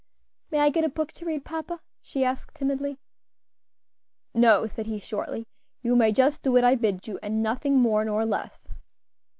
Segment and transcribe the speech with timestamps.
[0.49, 2.97] "May I get a book to read, papa?" she asked timidly.
[4.33, 5.45] "No," said he shortly.
[5.83, 8.67] "You may just do what I bid you, and nothing more nor less."